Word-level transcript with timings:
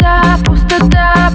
пустота, 0.00 0.38
пустота, 0.44 1.30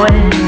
boy. 0.00 0.39